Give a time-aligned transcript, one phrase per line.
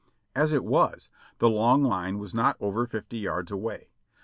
[0.35, 3.91] As it was, the long line was not over fifty yards away.